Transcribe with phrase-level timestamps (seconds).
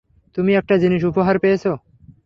[0.37, 1.63] তুমি একটা জিনিস উপহার পেয়েছ।